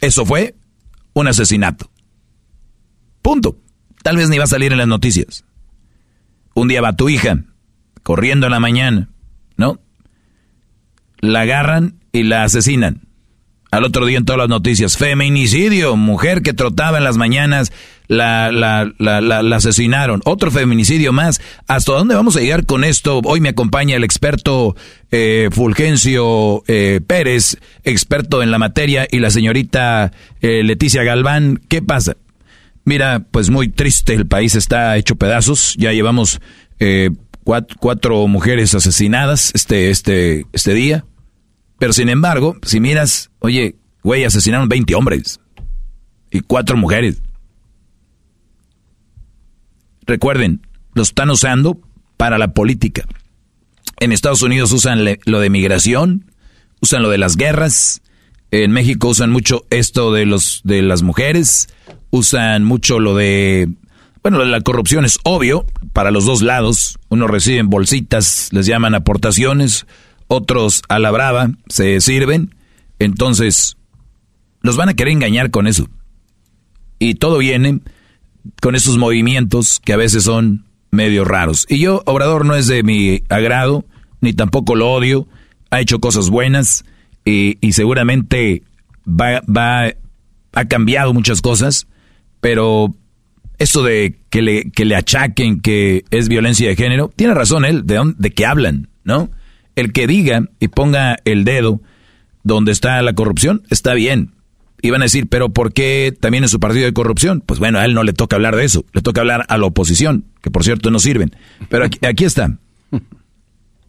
[0.00, 0.54] Eso fue
[1.14, 1.90] un asesinato.
[3.22, 3.58] Punto.
[4.02, 5.44] Tal vez ni va a salir en las noticias.
[6.54, 7.42] Un día va tu hija
[8.02, 9.08] corriendo a la mañana,
[9.56, 9.80] ¿no?
[11.18, 13.05] La agarran y la asesinan.
[13.76, 17.74] Al otro día en todas las noticias, feminicidio, mujer que trotaba en las mañanas,
[18.08, 20.22] la, la, la, la, asesinaron.
[20.24, 21.42] Otro feminicidio más.
[21.66, 23.20] ¿Hasta dónde vamos a llegar con esto?
[23.22, 24.74] Hoy me acompaña el experto
[25.10, 30.10] eh, Fulgencio eh, Pérez, experto en la materia, y la señorita
[30.40, 31.60] eh, Leticia Galván.
[31.68, 32.16] ¿Qué pasa?
[32.86, 35.74] Mira, pues muy triste, el país está hecho pedazos.
[35.76, 36.40] Ya llevamos
[36.80, 37.10] eh,
[37.44, 41.04] cuatro, cuatro, mujeres asesinadas este, este, este día.
[41.78, 45.40] Pero sin embargo, si miras, oye, güey, asesinaron 20 hombres
[46.30, 47.22] y cuatro mujeres.
[50.06, 51.78] Recuerden, lo están usando
[52.16, 53.04] para la política.
[53.98, 56.30] En Estados Unidos usan lo de migración,
[56.80, 58.02] usan lo de las guerras.
[58.50, 61.68] En México usan mucho esto de los de las mujeres,
[62.10, 63.68] usan mucho lo de
[64.22, 66.98] bueno, la corrupción es obvio para los dos lados.
[67.08, 69.86] Unos reciben bolsitas, les llaman aportaciones,
[70.28, 72.54] otros a la brava se sirven.
[72.98, 73.76] Entonces,
[74.62, 75.88] los van a querer engañar con eso.
[76.98, 77.80] Y todo viene
[78.60, 81.66] con esos movimientos que a veces son medio raros.
[81.68, 83.84] Y yo, Obrador, no es de mi agrado,
[84.20, 85.28] ni tampoco lo odio.
[85.70, 86.84] Ha hecho cosas buenas
[87.24, 88.62] y, seguramente
[89.06, 89.92] va, va,
[90.52, 91.86] ha cambiado muchas cosas,
[92.40, 92.94] pero
[93.58, 97.84] eso de que le, que le achaquen que es violencia de género, tiene razón él,
[97.84, 99.30] de, de que hablan, ¿no?
[99.76, 101.80] El que diga y ponga el dedo
[102.42, 104.32] donde está la corrupción, está bien.
[104.82, 107.42] Y van a decir, pero ¿por qué también en su partido de corrupción?
[107.44, 109.66] Pues bueno, a él no le toca hablar de eso, le toca hablar a la
[109.66, 111.34] oposición, que por cierto no sirven.
[111.68, 112.58] Pero aquí, aquí está.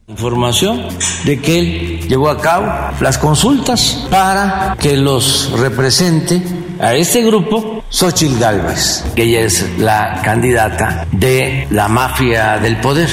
[0.10, 0.88] Información
[1.26, 2.66] de que él llevó a cabo
[3.02, 6.42] las consultas para que los represente
[6.80, 13.10] a este grupo Xochitl Galvez, que ella es la candidata de la mafia del poder.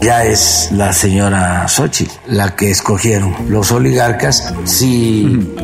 [0.00, 4.52] Ya es la señora Xochitl la que escogieron los oligarcas.
[4.64, 5.22] Si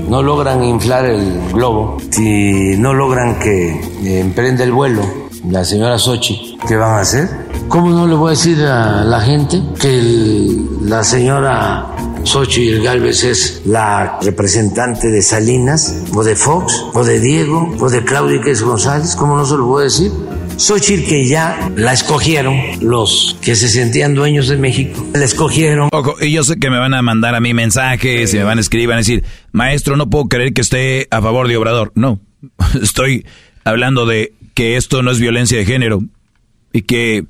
[0.09, 6.59] no logran inflar el globo, si no logran que emprenda el vuelo la señora Xochitl,
[6.67, 7.29] ¿qué van a hacer?
[7.69, 11.87] ¿Cómo no le voy a decir a la gente que la señora
[12.25, 18.05] Xochitl Galvez es la representante de Salinas, o de Fox, o de Diego, o de
[18.05, 19.17] Claudia González?
[19.17, 20.13] ¿Cómo no se lo voy a decir?
[20.57, 25.07] Xochitl que ya la escogieron los que se sentían dueños de México.
[25.15, 25.89] La escogieron.
[25.93, 28.59] Ojo, y yo sé que me van a mandar a mí mensajes y me van
[28.59, 31.93] a escribir, van a decir, maestro, no puedo creer que esté a favor de Obrador.
[31.95, 32.21] No,
[32.83, 33.25] estoy
[33.65, 36.01] hablando de que esto no es violencia de género
[36.73, 37.25] y que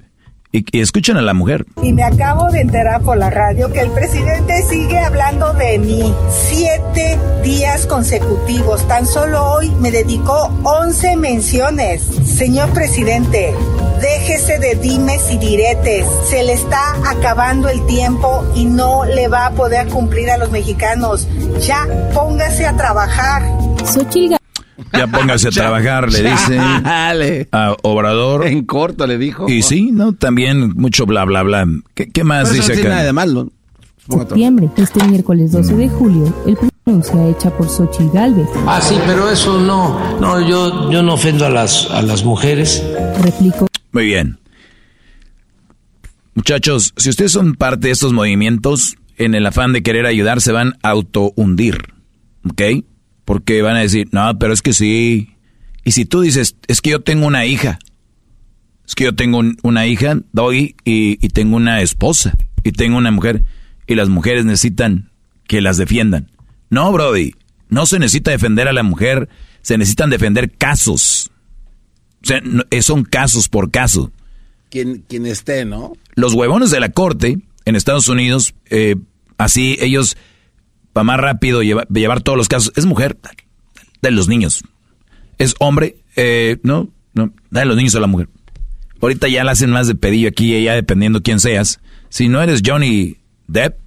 [0.50, 1.66] y, escuchen a la mujer.
[1.82, 6.14] Y me acabo de enterar por la radio que el presidente sigue hablando de mí.
[6.30, 8.88] Siete días consecutivos.
[8.88, 12.00] Tan solo hoy me dedicó 11 menciones.
[12.00, 13.52] Señor presidente,
[14.00, 16.06] déjese de dimes y diretes.
[16.30, 20.50] Se le está acabando el tiempo y no le va a poder cumplir a los
[20.50, 21.28] mexicanos.
[21.60, 23.42] Ya póngase a trabajar.
[24.92, 26.58] Ya póngase a trabajar, le dice
[27.52, 28.46] a Obrador.
[28.46, 29.48] En corto le dijo.
[29.48, 30.12] Y sí, ¿no?
[30.14, 31.66] También mucho bla, bla, bla.
[31.94, 32.88] ¿Qué, más dice acá?
[32.88, 33.50] nada de malo.
[34.08, 36.56] Septiembre, este miércoles 12 de julio, el
[36.88, 38.48] pronuncia hecha por Xochitl Galvez.
[38.66, 42.82] Ah, sí, pero eso no, no, yo, yo no ofendo a las, a las mujeres.
[43.20, 43.66] Replico.
[43.92, 44.38] Muy bien.
[46.34, 50.52] Muchachos, si ustedes son parte de estos movimientos, en el afán de querer ayudar, se
[50.52, 51.92] van a auto-hundir.
[52.50, 52.62] ¿Ok?
[53.28, 55.34] Porque van a decir, no, pero es que sí.
[55.84, 57.78] Y si tú dices, es que yo tengo una hija,
[58.86, 62.32] es que yo tengo una hija, doy, y, y tengo una esposa,
[62.64, 63.44] y tengo una mujer,
[63.86, 65.10] y las mujeres necesitan
[65.46, 66.30] que las defiendan.
[66.70, 67.34] No, Brody,
[67.68, 69.28] no se necesita defender a la mujer,
[69.60, 71.30] se necesitan defender casos.
[72.22, 74.10] O sea, eh, son casos por caso.
[74.70, 75.92] Quien, quien esté, ¿no?
[76.14, 78.96] Los huevones de la corte en Estados Unidos, eh,
[79.36, 80.16] así ellos
[80.98, 82.72] para más rápido llevar todos los casos.
[82.74, 83.16] Es mujer,
[84.02, 84.64] de los niños.
[85.38, 88.28] Es hombre, eh, no, no, dale los niños a la mujer.
[89.00, 91.78] Ahorita ya la hacen más de pedillo aquí, ya dependiendo quién seas.
[92.08, 93.78] Si no eres Johnny Depp,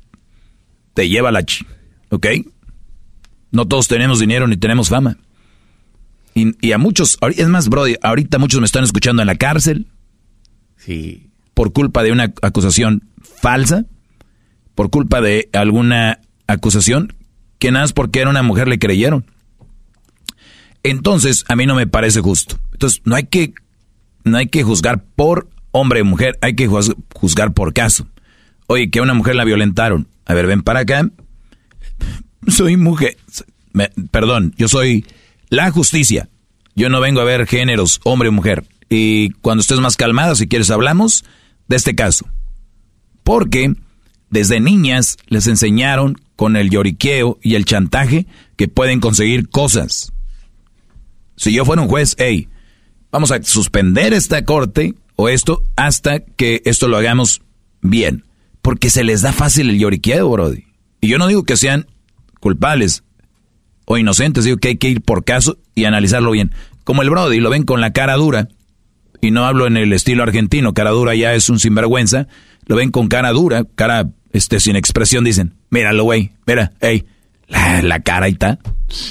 [0.94, 1.66] te lleva la ch,
[2.12, 2.28] ¿ok?
[3.52, 5.18] No todos tenemos dinero ni tenemos fama.
[6.34, 9.88] Y, y, a muchos, es más, Brody, ahorita muchos me están escuchando en la cárcel.
[10.78, 11.30] Sí.
[11.56, 13.84] Por culpa de una acusación falsa,
[14.76, 16.22] por culpa de alguna
[16.54, 17.16] acusación
[17.60, 19.26] que nada más porque era una mujer le creyeron.
[20.84, 22.60] Entonces, a mí no me parece justo.
[22.72, 23.54] Entonces, no hay que,
[24.24, 28.08] no hay que juzgar por hombre o mujer, hay que juzgar por caso.
[28.68, 30.08] Oye, que a una mujer la violentaron.
[30.26, 31.08] A ver, ven para acá.
[32.48, 33.18] Soy mujer.
[34.10, 35.06] perdón, yo soy
[35.50, 36.30] la justicia.
[36.76, 38.66] Yo no vengo a ver géneros, hombre o mujer.
[38.90, 41.24] Y cuando estés más calmada, si quieres, hablamos
[41.68, 42.26] de este caso.
[43.24, 43.76] Porque
[44.32, 50.12] desde niñas les enseñaron con el lloriqueo y el chantaje que pueden conseguir cosas.
[51.36, 52.48] Si yo fuera un juez, hey,
[53.12, 57.42] vamos a suspender esta corte o esto hasta que esto lo hagamos
[57.82, 58.26] bien.
[58.62, 60.66] Porque se les da fácil el lloriqueo, Brody.
[61.02, 61.88] Y yo no digo que sean
[62.40, 63.04] culpables
[63.86, 66.52] o inocentes, digo que hay que ir por caso y analizarlo bien.
[66.84, 68.48] Como el Brody lo ven con la cara dura,
[69.20, 72.28] y no hablo en el estilo argentino, cara dura ya es un sinvergüenza,
[72.66, 77.06] lo ven con cara dura, cara este sin expresión, dicen, míralo, güey, mira, hey,
[77.48, 78.60] la, cara ahí está,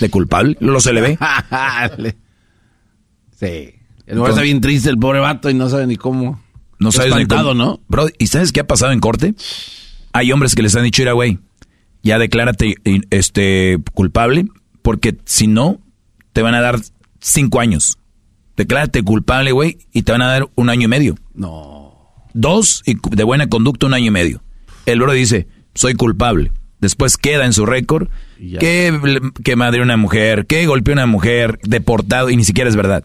[0.01, 1.19] de culpable, lo se le ve.
[3.39, 3.75] sí.
[4.07, 6.43] El lugar está bien triste el pobre vato y no sabe ni cómo.
[6.79, 7.55] No sabe ni cómo.
[7.55, 7.81] ¿no?
[7.89, 9.35] Bro, ¿y sabes qué ha pasado en corte?
[10.13, 11.39] Hay hombres que les han dicho, mira, güey,
[12.03, 12.77] ya declárate
[13.11, 14.47] este, culpable,
[14.83, 15.81] porque si no,
[16.33, 16.81] te van a dar
[17.21, 17.99] cinco años.
[18.57, 21.15] Declárate culpable, güey, y te van a dar un año y medio.
[21.35, 22.25] No.
[22.33, 24.43] Dos, y de buena conducta, un año y medio.
[24.87, 26.53] El bro dice, soy culpable.
[26.81, 28.09] Después queda en su récord
[28.59, 32.77] que, que madre una mujer, que golpeó a una mujer, deportado, y ni siquiera es
[32.77, 33.05] verdad.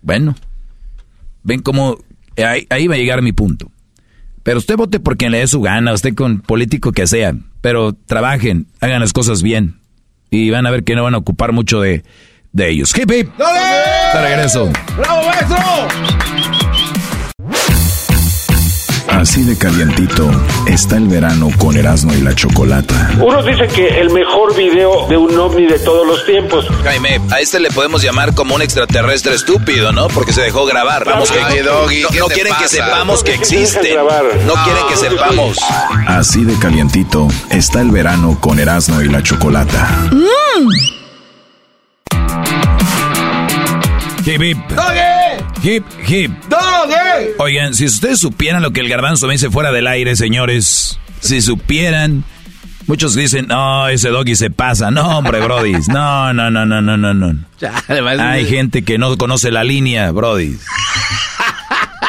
[0.00, 0.34] Bueno,
[1.42, 1.98] ven cómo
[2.38, 3.70] ahí, ahí, va a llegar mi punto.
[4.42, 7.92] Pero usted vote por quien le dé su gana, usted con político que sea, pero
[7.92, 9.76] trabajen, hagan las cosas bien
[10.30, 12.02] y van a ver que no van a ocupar mucho de,
[12.52, 12.96] de ellos.
[12.96, 13.28] Hip hip.
[13.36, 14.70] De regreso.
[14.96, 16.61] ¡Bravo, maestro!
[19.22, 20.28] Así de calientito
[20.66, 23.12] está el verano con Erasmo y la Chocolata.
[23.20, 26.66] Unos dicen que el mejor video de un ovni de todos los tiempos.
[26.82, 30.08] Jaime, a este le podemos llamar como un extraterrestre estúpido, ¿no?
[30.08, 31.04] Porque se dejó grabar.
[31.04, 33.94] Vamos, que no, quieren que sepamos que existe.
[33.94, 35.58] No quieren que sepamos.
[36.08, 40.08] Así de calientito está el verano con Erasmo y la Chocolata.
[40.10, 40.68] Mm.
[44.26, 44.58] Hip hip.
[45.62, 46.32] Hip hip.
[47.38, 51.40] Oigan, si ustedes supieran lo que el garbanzo me dice fuera del aire, señores, si
[51.40, 52.24] supieran,
[52.86, 54.90] muchos dicen, no, ese doggy se pasa.
[54.90, 55.72] No, hombre, Brody.
[55.88, 57.44] No, no, no, no, no, no, no.
[58.20, 60.56] Hay gente que no conoce la línea, Brody.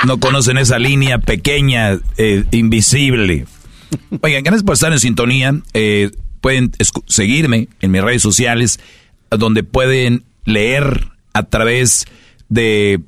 [0.06, 3.46] No conocen esa línea pequeña, eh, invisible.
[4.22, 5.56] Oigan, gracias por estar en sintonía.
[5.74, 6.72] Eh, pueden
[7.08, 8.80] seguirme en mis redes sociales,
[9.30, 12.06] donde pueden leer a través
[12.50, 13.00] de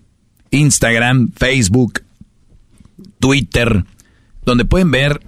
[0.52, 2.02] Instagram, Facebook,
[3.20, 3.86] Twitter,
[4.46, 5.22] donde pueden ver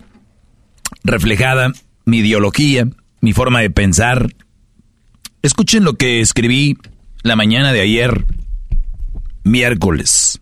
[1.03, 1.71] reflejada
[2.05, 2.87] mi ideología,
[3.21, 4.33] mi forma de pensar.
[5.41, 6.77] Escuchen lo que escribí
[7.23, 8.25] la mañana de ayer,
[9.43, 10.39] miércoles.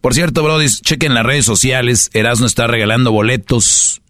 [0.00, 2.10] Por cierto, Brody, chequen las redes sociales.
[2.12, 4.02] Erasmo está regalando boletos.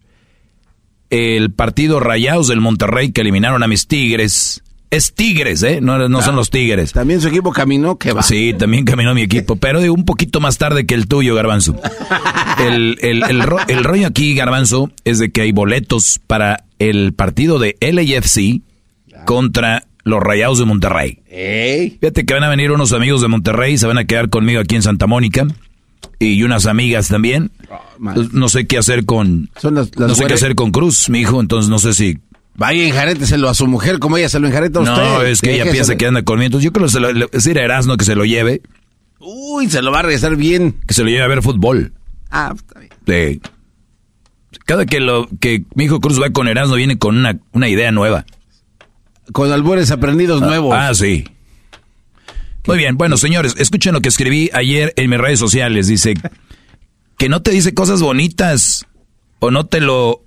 [1.11, 4.65] El partido Rayados del Monterrey que eliminaron a mis Tigres
[4.97, 5.81] es Tigres, ¿eh?
[5.81, 6.93] No, no son los Tigres.
[6.93, 8.23] También su equipo caminó, que va.
[8.23, 11.77] Sí, también caminó mi equipo, pero de un poquito más tarde que el tuyo, Garbanzo.
[12.59, 18.63] El, el, rollo aquí, Garbanzo, es de que hay boletos para el partido de LAFC
[19.27, 21.19] contra los Rayados de Monterrey.
[22.01, 24.77] Fíjate que van a venir unos amigos de Monterrey, se van a quedar conmigo aquí
[24.77, 25.47] en Santa Mónica
[26.19, 27.51] y unas amigas también.
[27.71, 31.71] Oh, no sé qué hacer con no sé qué hacer con Cruz, mi hijo, entonces
[31.71, 32.19] no sé si
[32.57, 35.03] Vaya, enjaréteselo a su mujer como ella se lo enjareta a usted.
[35.03, 36.21] No, es que ella piensa que anda.
[36.21, 38.63] Entonces yo creo que se lo, decir a Erasmo que se lo lleve.
[39.19, 40.77] Uy, se lo va a regresar bien.
[40.87, 41.93] Que se lo lleve a ver fútbol.
[42.31, 42.93] Ah, está bien.
[43.07, 43.51] Sí.
[44.67, 47.91] Cada que lo que mi hijo Cruz va con Erasmo viene con una, una idea
[47.91, 48.25] nueva.
[49.33, 50.75] Con albores aprendidos ah, nuevos.
[50.79, 51.25] Ah, sí.
[52.67, 55.87] Muy bien, bueno, señores, escuchen lo que escribí ayer en mis redes sociales.
[55.87, 56.15] Dice
[57.19, 58.87] que no te dice cosas bonitas
[59.39, 60.25] o no te lo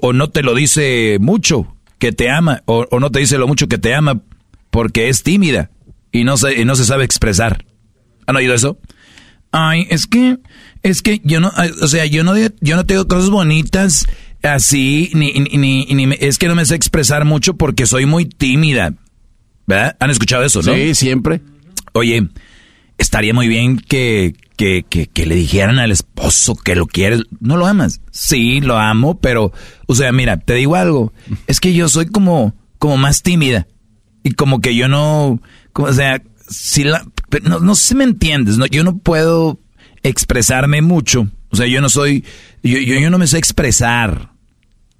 [0.00, 3.68] o no te lo dice mucho que te ama, o, no te dice lo mucho
[3.68, 4.22] que te ama
[4.70, 5.70] porque es tímida
[6.12, 7.64] y no se, no se sabe expresar.
[8.26, 8.78] ¿Han oído eso?
[9.50, 10.38] Ay, es que,
[10.82, 14.06] es que yo no, o sea, yo no, yo no tengo cosas bonitas
[14.42, 18.94] así, ni, ni, ni, es que no me sé expresar mucho porque soy muy tímida.
[19.66, 19.96] ¿Verdad?
[20.00, 20.74] ¿Han escuchado eso, no?
[20.74, 21.42] Sí, siempre.
[21.92, 22.28] Oye,
[22.98, 27.22] estaría muy bien que, que, que, le dijeran al esposo que lo quieres.
[27.40, 28.00] ¿No lo amas?
[28.10, 29.52] Sí, lo amo, pero,
[29.86, 31.12] o sea, mira, te digo algo.
[31.46, 33.66] Es que yo soy como, como más tímida.
[34.24, 35.40] Y como que yo no,
[35.72, 37.06] como, o sea, si la,
[37.44, 38.66] no, no sé si me entiendes, ¿no?
[38.66, 39.60] Yo no puedo
[40.02, 41.28] expresarme mucho.
[41.50, 42.24] O sea, yo no soy,
[42.62, 44.32] yo, yo, yo no me sé expresar.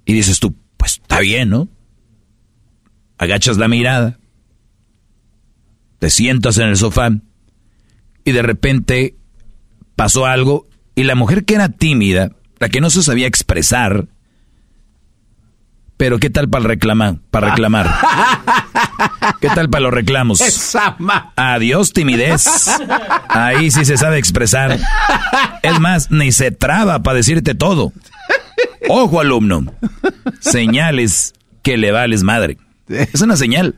[0.05, 1.67] Y dices tú, pues está bien, ¿no?
[3.17, 4.17] Agachas la mirada,
[5.99, 7.11] te sientas en el sofá
[8.29, 9.15] y de repente
[9.95, 14.07] pasó algo y la mujer que era tímida, la que no se sabía expresar,
[15.97, 17.15] Pero ¿qué tal para reclamar?
[17.31, 17.89] Para reclamar.
[19.41, 20.39] ¿Qué tal para los reclamos?
[21.35, 22.69] Adiós, timidez.
[23.27, 24.79] Ahí sí se sabe expresar.
[25.63, 27.91] Es más, ni se traba para decirte todo.
[28.87, 29.73] Ojo, alumno.
[30.39, 31.33] Señales
[31.63, 32.57] que le vales madre.
[32.87, 33.75] Es una señal.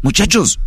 [0.00, 0.58] Muchachos,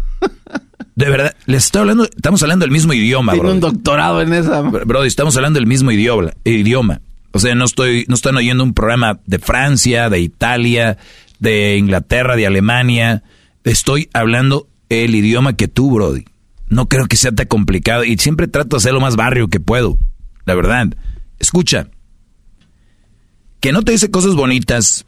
[0.95, 4.61] de verdad, les estoy hablando, estamos hablando del mismo idioma, Tiene un doctorado en esa.
[4.61, 7.01] Bro, estamos hablando del mismo idioma, idioma.
[7.31, 10.97] O sea, no estoy, no están oyendo un programa de Francia, de Italia,
[11.39, 13.23] de Inglaterra, de Alemania.
[13.65, 16.23] Estoy hablando el idioma que tú, Brody.
[16.69, 19.59] No creo que sea tan complicado y siempre trato de hacer lo más barrio que
[19.59, 19.97] puedo.
[20.45, 20.95] La verdad.
[21.37, 21.89] Escucha.
[23.59, 25.05] Que no te dice cosas bonitas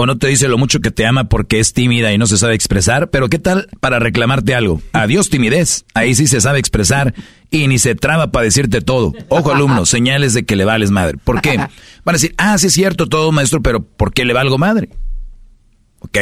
[0.00, 2.38] o no te dice lo mucho que te ama porque es tímida y no se
[2.38, 4.80] sabe expresar, pero ¿qué tal para reclamarte algo?
[4.92, 5.84] Adiós timidez.
[5.92, 7.14] Ahí sí se sabe expresar
[7.50, 9.12] y ni se traba para decirte todo.
[9.28, 11.18] Ojo alumno, señales de que le vales madre.
[11.22, 11.56] ¿Por qué?
[11.56, 11.70] Van
[12.06, 14.88] a decir, ah, sí es cierto todo maestro, pero ¿por qué le valgo madre?
[15.98, 16.18] Ok.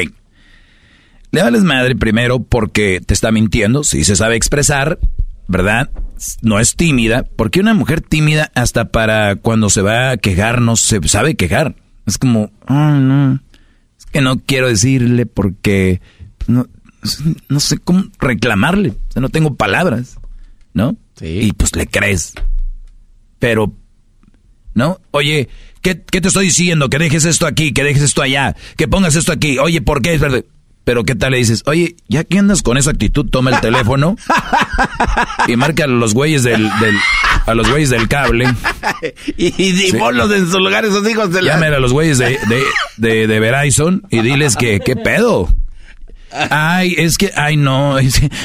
[1.32, 4.98] Le vales madre primero porque te está mintiendo, sí se sabe expresar,
[5.48, 5.90] ¿verdad?
[6.40, 10.76] No es tímida, porque una mujer tímida hasta para cuando se va a quejar no
[10.76, 11.74] se sabe quejar.
[12.06, 13.40] Es como, oh, no,
[14.16, 16.00] que no quiero decirle porque
[16.46, 16.66] no,
[17.50, 20.18] no sé cómo reclamarle, o sea, no tengo palabras,
[20.72, 20.96] ¿no?
[21.20, 22.32] Y pues le crees.
[23.38, 23.74] Pero,
[24.72, 24.98] ¿no?
[25.10, 25.50] Oye,
[25.82, 26.88] ¿qué, te estoy diciendo?
[26.88, 29.58] Que dejes esto aquí, que dejes esto allá, que pongas esto aquí.
[29.58, 30.46] Oye, ¿por qué es verdad?
[30.86, 31.64] Pero ¿qué tal le dices?
[31.66, 34.14] Oye, ya que andas con esa actitud, toma el teléfono
[35.48, 36.70] y marca a los güeyes del,
[37.44, 38.46] a los güeyes del cable.
[39.36, 41.56] y, y, ponlos en su lugar esos hijos de la...
[41.56, 42.38] A los güeyes de,
[42.98, 45.48] de, de, Verizon y diles que, ¿qué pedo?
[46.30, 47.98] Ay, es que, ay no,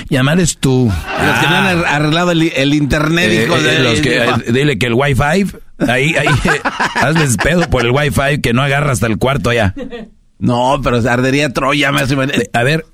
[0.10, 0.92] llamar tú.
[1.24, 3.76] Los que no han arreglado el, internet, eh, de...
[3.76, 5.46] Eh, los que, eh, dile que el wifi,
[5.78, 6.28] ahí, ahí,
[6.96, 9.76] hazles pedo por el wifi que no agarra hasta el cuarto allá.
[10.42, 11.92] No, pero ardería Troya.
[11.92, 12.86] Me a ver,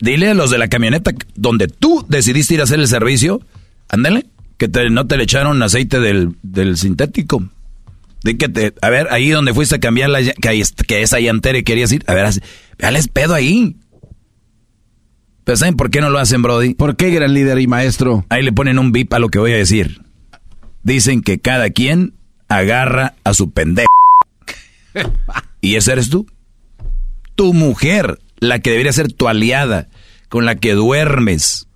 [0.00, 3.40] dile a los de la camioneta donde tú decidiste ir a hacer el servicio,
[3.88, 7.42] ándale, que no te le echaron aceite del, del sintético.
[8.22, 11.58] De que te, a ver, ahí donde fuiste a cambiar la, que, que esa llantera
[11.58, 12.30] y querías ir, a ver,
[12.78, 13.74] veales pedo ahí.
[15.42, 16.74] Pero ¿saben por qué no lo hacen, Brody?
[16.74, 18.24] ¿Por qué, gran líder y maestro?
[18.28, 20.02] Ahí le ponen un bip a lo que voy a decir.
[20.84, 22.14] Dicen que cada quien
[22.46, 23.88] agarra a su pendejo.
[25.62, 26.26] ¿Y ese eres tú?
[27.36, 29.88] Tu mujer, la que debería ser tu aliada,
[30.28, 31.68] con la que duermes,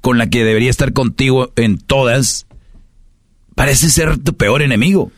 [0.00, 2.46] con la que debería estar contigo en todas,
[3.54, 5.10] parece ser tu peor enemigo.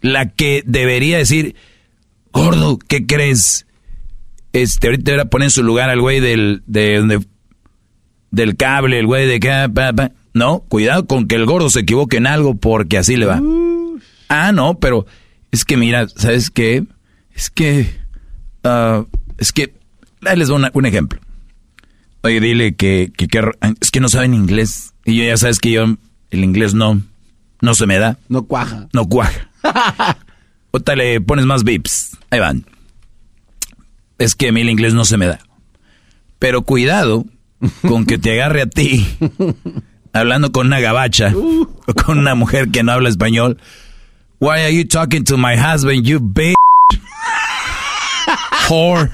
[0.00, 1.56] La que debería decir,
[2.32, 3.66] gordo, ¿qué crees?
[4.52, 7.20] Este, ahorita te voy a poner en su lugar al güey del, de,
[8.30, 9.50] del cable, el güey de que...
[10.34, 13.42] No, cuidado con que el gordo se equivoque en algo porque así le va.
[14.28, 15.06] Ah, no, pero
[15.50, 16.84] es que mira, ¿sabes qué?
[17.34, 17.94] Es que,
[18.64, 19.04] ah,
[19.38, 19.74] es que,
[20.24, 21.20] ahí les doy un ejemplo.
[22.22, 23.28] Oye, dile que, que,
[23.80, 24.94] es que no saben inglés.
[25.04, 25.84] Y yo ya sabes que yo,
[26.30, 27.00] el inglés no,
[27.60, 28.18] no se me da.
[28.28, 28.88] No cuaja.
[28.92, 29.48] No cuaja.
[30.72, 32.16] Otra le pones más vips.
[32.30, 32.66] Ahí van.
[34.18, 35.38] Es que a mí el inglés no se me da.
[36.38, 37.24] Pero cuidado
[37.82, 39.06] con que te agarre a ti
[40.12, 43.58] hablando con una gabacha o con una mujer que no habla español
[44.38, 46.54] Why are you talking to my husband, you bitch?
[48.68, 49.10] Whore.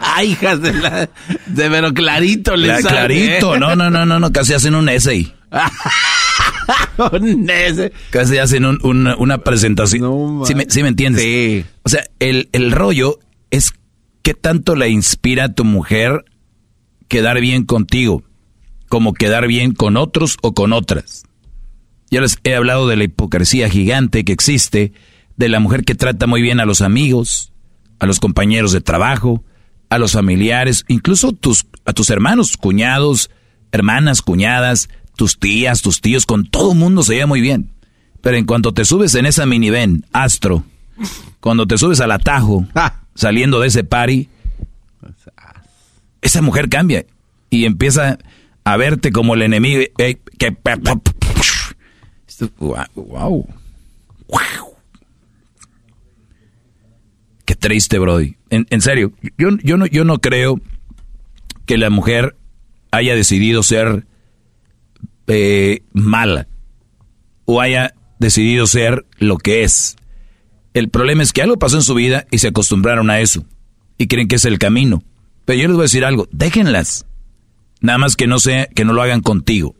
[0.00, 1.08] Ay, hijas de la...
[1.46, 5.32] De pero clarito le la, Clarito, no, no, no, no, no, casi hacen un essay.
[7.12, 7.92] un essay.
[8.10, 10.00] Casi hacen un, una presentación.
[10.00, 11.22] No, ¿Sí, me, ¿Sí, me, entiendes?
[11.22, 11.64] Sí.
[11.82, 13.18] O sea, el, el rollo
[13.50, 13.74] es
[14.22, 16.24] qué tanto le inspira a tu mujer
[17.08, 18.24] quedar bien contigo,
[18.88, 21.24] como quedar bien con otros o con otras.
[22.10, 24.92] Ya les he hablado de la hipocresía gigante que existe,
[25.36, 27.52] de la mujer que trata muy bien a los amigos,
[27.98, 29.44] a los compañeros de trabajo,
[29.90, 33.30] a los familiares, incluso tus, a tus hermanos, cuñados,
[33.72, 37.70] hermanas, cuñadas, tus tías, tus tíos, con todo el mundo se lleva muy bien.
[38.20, 40.64] Pero en cuanto te subes en esa minivan, astro,
[41.40, 42.66] cuando te subes al atajo,
[43.14, 44.28] saliendo de ese party,
[46.22, 47.06] esa mujer cambia
[47.50, 48.18] y empieza
[48.64, 49.82] a verte como el enemigo.
[49.96, 50.18] que,
[52.56, 53.48] Wow.
[54.28, 54.76] Wow.
[57.44, 58.36] Qué triste, Brody.
[58.50, 60.60] En, serio, yo, yo, no, yo no creo
[61.64, 62.36] que la mujer
[62.90, 64.06] haya decidido ser
[65.26, 66.48] eh, mala
[67.44, 69.96] o haya decidido ser lo que es.
[70.74, 73.44] El problema es que algo pasó en su vida y se acostumbraron a eso
[73.98, 75.02] y creen que es el camino.
[75.44, 77.06] Pero yo les voy a decir algo, déjenlas.
[77.80, 79.74] Nada más que no sea que no lo hagan contigo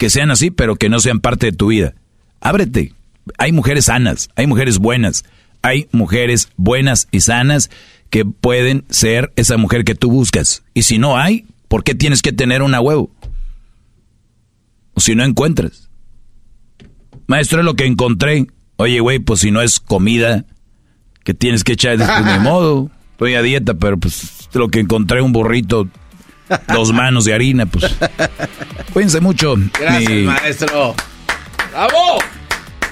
[0.00, 1.92] que sean así, pero que no sean parte de tu vida.
[2.40, 2.94] Ábrete,
[3.36, 5.26] hay mujeres sanas, hay mujeres buenas,
[5.60, 7.70] hay mujeres buenas y sanas
[8.08, 10.62] que pueden ser esa mujer que tú buscas.
[10.72, 13.10] Y si no hay, ¿por qué tienes que tener una huevo?
[14.94, 15.90] O si no encuentras.
[17.26, 18.46] Maestro, es lo que encontré.
[18.76, 20.46] Oye, güey, pues si no es comida
[21.24, 22.90] que tienes que echar de mi modo.
[23.12, 25.90] Estoy a dieta, pero pues lo que encontré un burrito,
[26.72, 27.84] dos manos de harina, pues.
[28.92, 29.54] Cuídense mucho.
[29.78, 30.94] Gracias, maestro.
[31.72, 32.18] ¡Bravo!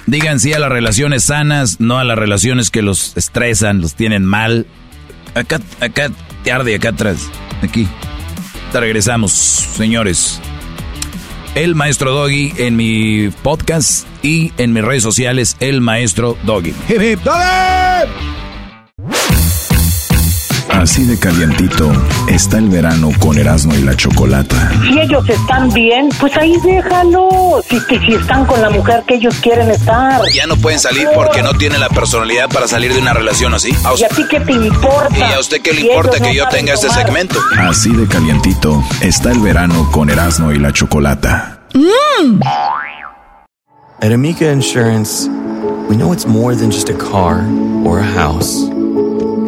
[0.07, 4.25] Digan sí a las relaciones sanas, no a las relaciones que los estresan, los tienen
[4.25, 4.67] mal.
[5.35, 6.11] Acá, acá
[6.43, 7.29] te arde, acá atrás.
[7.63, 7.87] Aquí.
[8.73, 10.41] Te regresamos, señores.
[11.55, 16.75] El Maestro Doggy en mi podcast y en mis redes sociales, El Maestro Doggy.
[16.89, 18.48] ¡Hip, hip, doggy!
[20.79, 21.91] Así de calientito
[22.29, 24.71] está el verano con Erasmo y la Chocolata.
[24.81, 27.65] Si ellos están bien, pues ahí déjalos.
[27.69, 30.21] Si, si, si están con la mujer que ellos quieren estar.
[30.33, 33.73] Ya no pueden salir porque no tienen la personalidad para salir de una relación así.
[33.85, 35.19] ¿A ¿Y a ti qué te importa?
[35.19, 37.41] ¿Y a usted qué le importa que yo tenga este segmento?
[37.59, 41.59] Así de calientito está el verano con Erasmo y la Chocolata.
[41.75, 42.41] Mm.
[44.01, 45.27] At Amica Insurance,
[45.89, 47.45] we know it's more than just a car
[47.85, 48.78] or a house.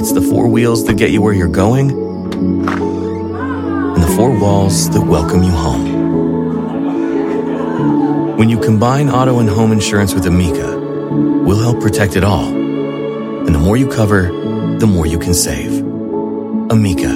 [0.01, 2.65] It's the four wheels that get you where you're going and
[4.03, 5.85] the four walls that welcome you home.
[8.39, 10.79] When you combine auto and home insurance with Amica,
[11.45, 12.47] we'll help protect it all.
[12.47, 14.23] And the more you cover,
[14.79, 15.83] the more you can save.
[16.71, 17.11] Amica,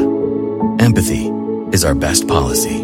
[0.79, 1.31] empathy
[1.73, 2.83] is our best policy.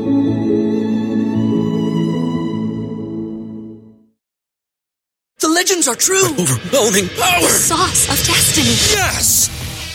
[5.40, 6.24] The legends are true.
[6.24, 7.42] Overwhelming power!
[7.42, 8.70] The sauce of destiny.
[8.96, 9.59] Yes!